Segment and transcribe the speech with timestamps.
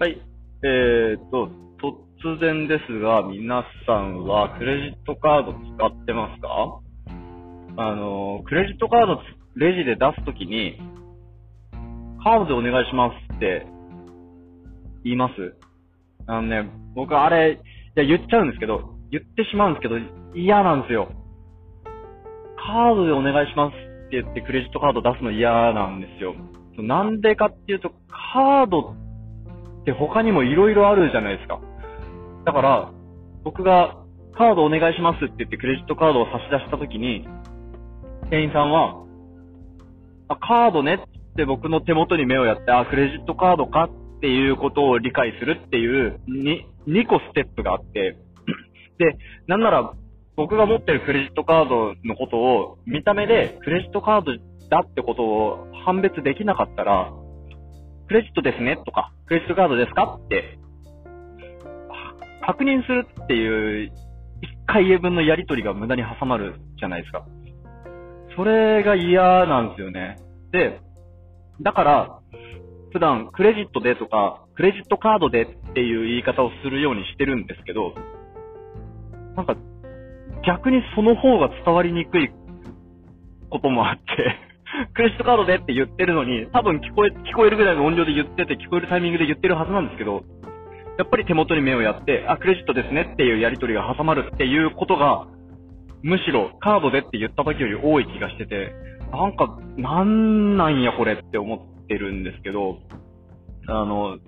[0.00, 0.18] はい。
[0.64, 1.50] えーと、
[2.24, 6.80] 突然ですが、皆さんはクレジットカード使ってますか？
[7.76, 9.20] あの、クレジットカード
[9.56, 10.78] レジで出すときに、
[12.24, 13.66] カードでお願いしますって
[15.04, 15.54] 言います
[16.26, 17.60] あのね、僕あれ、
[17.94, 19.96] いや言っちゃうんですけど、言ってしまうんですけど、
[20.34, 21.12] 嫌なんですよ。
[22.56, 26.34] カードでお願いしますって言ってクレジットカード出すの嫌なんですよ。
[26.78, 29.09] なんでかっていうと、カードって
[29.98, 31.60] 他にも色々あるじゃないですか。
[32.44, 32.92] だから、
[33.44, 33.96] 僕が
[34.36, 37.26] カードお願いしますって言ってクレジットカードを差し出したときに、
[38.30, 39.04] 店員さんは、
[40.28, 48.16] あ、カードねって僕の手元に目をやって、あ、クレジットカードかっていうことを理解するっていうに2個ステップがあって、
[48.98, 49.94] で、なんなら
[50.36, 54.32] 僕が持ってるクレジットカードのことを見た目でクレジットカード
[54.70, 57.12] だってことを判別できなかったら、
[58.10, 60.58] クレジットですねとか、クレジットカードですかって
[62.44, 63.92] 確認するっていう
[64.42, 67.24] 一回言分のやりとりが無駄に挟まるじゃないですか。
[68.36, 70.16] それが嫌なんですよね。
[70.50, 70.80] で、
[71.62, 72.18] だから、
[72.92, 77.94] 普段クレジットでとか、クレジットカードでっていう言い方をするようにしてるんですけど、
[79.36, 79.54] なんか、
[80.44, 82.28] 逆にその方が伝わりにくい
[83.50, 84.49] こともあって
[84.94, 90.22] クレジットカードでって言ってるのに、多分聞こえ、聞こえるぐらいの音量で言ってて、聞こえるタイミングで言ってるはずなんですけど、
[90.98, 95.26] やっぱり手元に目をやって、あ、クレジットですねっていうやり取りが挟まるっていうことが、
[96.02, 98.72] むしろカードでって言った時より多い気がしてて、
[99.12, 102.78] なんか、なんなんやこれって思ってるんですけど、
[103.66, 104.18] あの、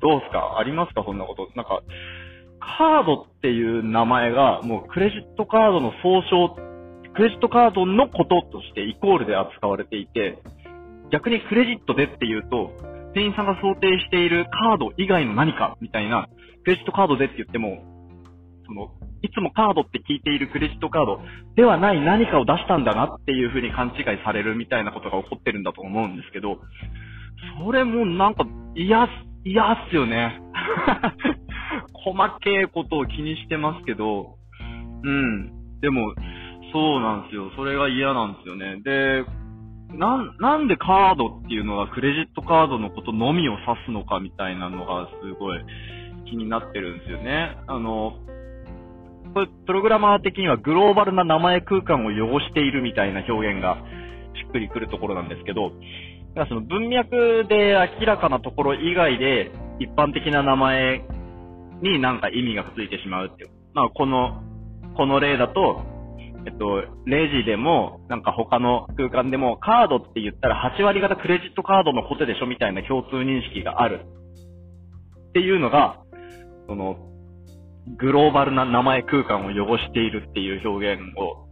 [0.00, 0.58] どうすか？
[0.58, 1.02] ありますか？
[1.04, 1.48] そんなこと。
[1.54, 1.82] なんか、
[2.60, 6.56] カードっていう名前がもうクレジットカードの総称、
[7.14, 10.38] クレジットカードのこととしてイコールで扱われていて、
[11.10, 12.70] 逆にクレジットでっていうと、
[13.14, 16.28] 店員さんが想定しているカード以外の何かみたいな、
[16.64, 17.82] クレジットカードでって言っても、
[18.66, 18.90] その、
[19.22, 21.20] いつもカードって聞いているクレジットカード
[21.56, 26.60] ではない何かを出したんだなっていう風に勘違いされるみたいなことが起こってるんだと思うんですけど、
[27.64, 29.08] それもなんか嫌、
[29.44, 30.40] 嫌っすよね。
[32.04, 34.36] 細けいことを気にしてますけど、
[35.02, 35.80] うん。
[35.80, 36.14] でも、
[36.72, 37.50] そうなんですよ。
[37.56, 38.80] それが嫌なんですよね。
[38.82, 39.24] で、
[39.96, 45.64] なん、なんでカードっていうのがクレジットカードのことのみを指すのかみたいなのがすごい
[46.28, 47.56] 気になってるんですよね。
[47.66, 48.12] あの、
[49.32, 53.76] これ、プログラマー的にはグローバルな名前空間を汚しているみたいな表現が
[54.34, 59.50] しっくりくるところなんですけど、だからその文脈で明らかなところ以外で
[59.80, 61.02] 一般的な名前
[61.82, 63.50] になんか意味がついてしまうっていう。
[63.74, 64.42] まあ、この、
[64.96, 65.97] この例だと、
[66.46, 74.06] えっと、レジでも、なんか他の空間でも、カードって言ったら8割方クレジットカードのことでしょみたいな共通認識がある。
[75.30, 76.00] っていうのが、
[76.68, 76.96] その、
[77.96, 81.48] グローバルな名前空間を汚しているっていう表現を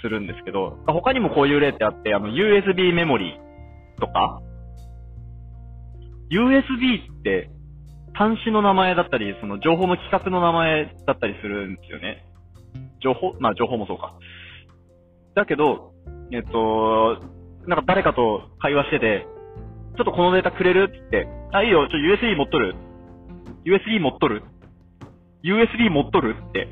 [0.00, 4.40] するんですけど、他にもこういう例ってあって、あの、USB メモリーとか、
[6.30, 7.50] USB って
[8.14, 12.24] 端子の名前だったり、その情報の規格の名前だったりするんですよね。
[13.02, 14.14] 情報、まあ情報もそうか。
[15.34, 15.92] だけど、
[16.32, 17.18] えっと、
[17.66, 19.26] なんか誰かと会話してて、
[19.96, 22.74] ちょっとこのデータくれるって言って、あ、いいよ、ちょ、USB 持っとる
[23.64, 24.42] ?USB 持っとる
[25.44, 26.68] ?USB 持っとるって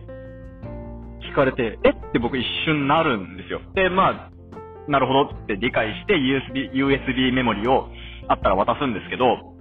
[1.31, 2.13] 聞かれて、えっ？
[2.13, 3.61] て僕一瞬なるんですよ。
[3.75, 7.89] で、まあ、なるほどって理解して USB、USB メモリを
[8.29, 9.55] あったら渡すんですけど、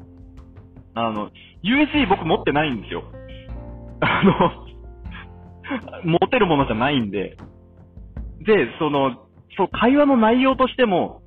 [0.96, 1.30] あの、
[1.64, 3.04] USB 僕持ってないんですよ。
[4.02, 4.69] あの、
[6.04, 7.38] 持てるものじゃないんで。
[8.46, 11.22] で、その、そう、会話の内容としても、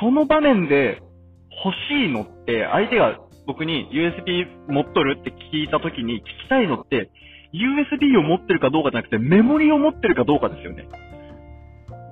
[0.00, 1.00] その場面で
[1.64, 7.10] 欲しいのって、相手が僕に USB 持っとるって聞いた時に聞きたいのって、
[7.52, 10.88] USB を持ってるかどうかじゃなくて、メモリを持ってるかどうかですよね。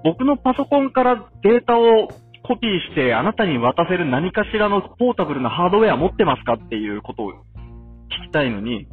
[0.05, 2.09] 僕のパソコンからデータを
[2.43, 8.89] コピーしてあなたに渡せる何かしらのポータブルなハードウェア持ってますかっていうことを聞きたいのに、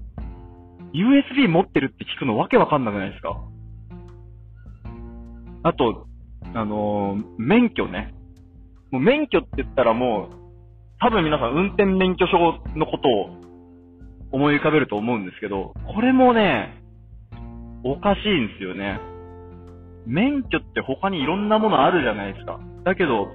[0.93, 3.41] USB 持ってるって聞くのわけわかんなくないですか？
[5.63, 6.07] あと、
[6.53, 8.13] あのー、免許ね。
[8.91, 10.35] もう免許って言ったらもう、
[10.99, 13.35] 多分皆さん運転免許証のことを
[14.31, 16.81] 思い浮かべると思うんですけど、これもね、
[17.83, 18.99] おかしいんですよね。
[20.05, 22.59] 免許って他にいろんなものあるじゃないですか。
[22.85, 23.27] だけど、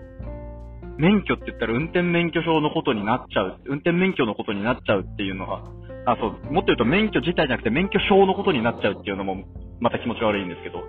[1.02, 5.64] 免許って言ったら運転免許証のことになっちゃう、運転免許のことになっちゃうっていうのが、
[6.06, 9.42] あ、そう、もっと言うと免許自体じゃなくて免許証のことになっちゃうっていうのも、
[9.80, 10.84] また気持ち悪いんですけど、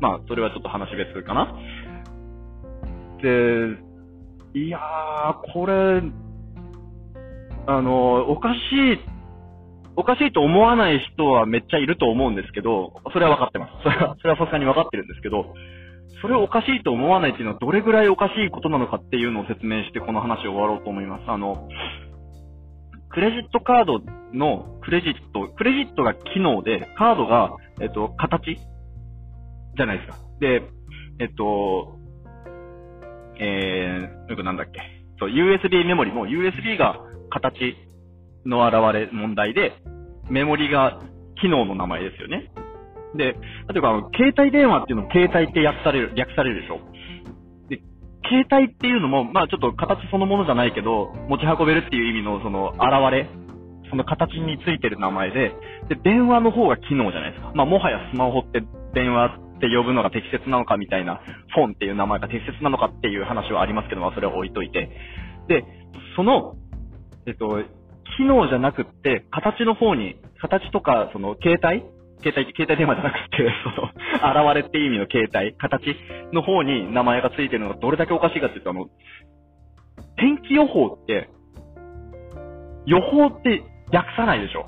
[0.00, 1.54] まあ、それはちょっと話別かな。
[3.22, 6.02] で、いやー、これ、
[7.68, 8.58] あの、おかし
[8.94, 8.98] い、
[9.94, 13.72] おかしいと思わない人はめっちゃいると思うんですけど、それは分かってます。
[13.84, 15.54] それは、それはさすがに分かってるんですけど、
[16.22, 21.24] それをおかしいと思わないっていうのはどれぐらいおかしいことなのかっていうのを説明してこの話を終わろうと思います。
[21.26, 21.68] あの、
[23.10, 24.00] クレジットカード
[24.32, 30.16] のクレジット、クレジットが機能で、カードが、えっと、形じゃないですか。
[30.40, 30.62] で、
[31.18, 31.98] えっと、
[33.38, 34.80] えー、よくなんだっけ。
[35.18, 37.76] そう、USB メモリも USB が形
[38.46, 39.72] の現れ問題で、
[40.30, 41.00] メモリが
[41.40, 42.52] 機能の名前ですよね。
[43.14, 46.80] で、例えば、携帯電話っていうのも携帯って訳される、略されるでしょ？
[47.68, 47.82] で、
[48.24, 52.82] 携帯っていうのも、まあちょっと形そのものじゃないけど、持ち運べるっていう意味のその現
[53.12, 53.28] れ、
[53.90, 55.52] その形についてる名前で、
[55.88, 57.52] で、電話の方が機能じゃないですか。
[57.54, 58.62] まあもはやスマホって
[58.94, 61.20] 電話って呼ぶのが適切なのかみたいな、
[61.54, 64.90] フォンっていう名前が適切なのかっていう話はありますけど、まあそれは置いといて。
[65.48, 65.64] で、
[66.16, 66.54] その、
[67.26, 67.62] えっと、
[68.16, 71.84] 機能じゃなくって、形の方に、形とか、その、携帯
[72.22, 75.96] 携帯、携帯電話じゃなくて、 その、現れって意味の携帯、形
[76.32, 78.86] の方に名前がついてるのがどれだけおかしいかっていうと、あの、
[80.16, 81.28] 天気予報って、
[82.86, 84.66] 予報って略さないでしょ。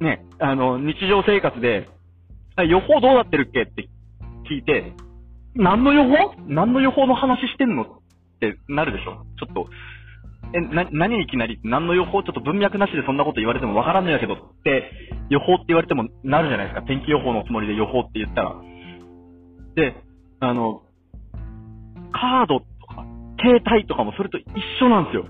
[0.00, 1.88] ね、あの、日常生活で、
[2.68, 3.88] 予報どうなってるっけって
[4.48, 4.92] 聞いて、
[5.54, 6.34] 何の予報？
[6.46, 7.82] 何の予報の話してんの？
[7.82, 7.86] っ
[8.40, 9.24] てなるでしょ。
[9.38, 9.66] ちょっと、
[10.54, 11.60] え、な、何いきなり？
[11.64, 12.22] 何の予報？
[12.22, 14.90] ちょっと文脈なしでそんなこと言われてもわからんのやけどって、
[15.28, 16.82] 予報って言われてもなるじゃないですか。
[16.86, 18.56] 天気予報のつもりで予報って言ったら。
[19.74, 19.94] で、
[20.40, 20.82] あの、
[22.12, 23.04] カードとか、
[23.40, 24.44] 携帯とかもそれと一
[24.80, 25.26] 緒なんですよ。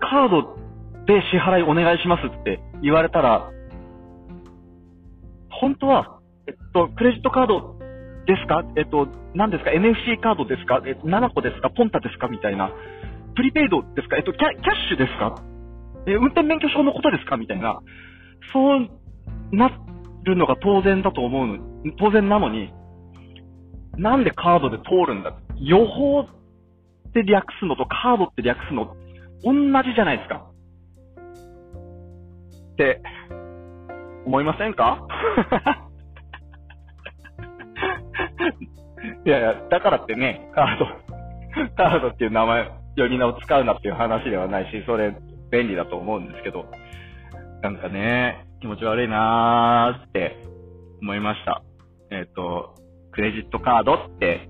[0.00, 0.56] カード
[1.06, 3.50] で支払いお願いしますって言われたら、
[5.50, 7.76] 本当は、えっと、クレジットカード
[8.26, 8.64] ですか？
[8.76, 10.82] えっと、何ですか ?NFC カードですか？
[10.84, 11.70] え7個ですか？
[11.70, 12.28] ポンタですか？
[12.28, 12.72] みたいな。
[13.34, 14.16] プリペイドですか？
[14.16, 15.34] えっと、キャキャッシュですか？
[16.06, 17.36] え、運転免許証のことですか？
[17.36, 17.80] みたいな。
[18.52, 18.88] そう
[19.52, 19.70] な
[20.24, 21.58] るのが当然だと思うの、
[21.98, 22.72] 当然なのに、
[23.96, 25.34] なんでカードで通るんだ？
[25.56, 26.26] 予報っ
[27.12, 28.96] て略すのとカードって略すの、
[29.42, 29.52] 同
[29.82, 30.46] じじゃないですか。
[32.72, 33.00] って、
[34.26, 35.06] 思いませんか？
[39.24, 40.86] いやいや、だからってね、カード、
[41.76, 45.16] カードっていう名前、呼び名を使うなっていう話ではないし、それ
[45.50, 46.66] 便利だと思うんですけど、
[47.62, 50.36] なんかね、気持ち悪いなーって
[51.00, 51.62] 思いました。
[52.10, 52.74] えっ、ー、と、
[53.12, 54.48] クレジットカードって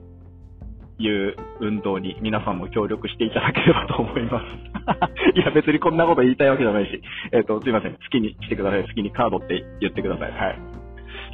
[0.99, 4.45] いう運動に皆さんも協力していただければと思います。
[5.37, 7.03] いや、別にこんなこと言いたいわけじゃないし、
[7.33, 7.93] えっ、ー、と、すいません。
[7.93, 8.83] 好きにしてください。
[8.83, 10.33] 好きにカードって言ってください。
[10.33, 10.59] はい。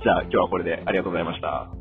[0.03, 1.80] じゃあ、今日はこれでありがとうございました。